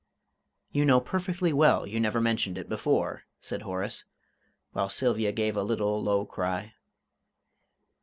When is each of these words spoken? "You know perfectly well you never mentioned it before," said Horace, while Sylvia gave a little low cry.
"You 0.71 0.83
know 0.83 0.99
perfectly 0.99 1.53
well 1.53 1.85
you 1.85 1.99
never 1.99 2.19
mentioned 2.19 2.57
it 2.57 2.67
before," 2.67 3.25
said 3.39 3.61
Horace, 3.61 4.03
while 4.71 4.89
Sylvia 4.89 5.31
gave 5.31 5.55
a 5.55 5.61
little 5.61 6.01
low 6.01 6.25
cry. 6.25 6.73